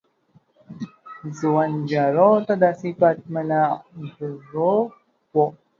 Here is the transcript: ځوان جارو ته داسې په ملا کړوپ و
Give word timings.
ځوان 1.37 1.71
جارو 1.89 2.29
ته 2.47 2.53
داسې 2.63 2.89
په 2.99 3.07
ملا 3.33 3.63
کړوپ 4.47 4.89
و 5.33 5.37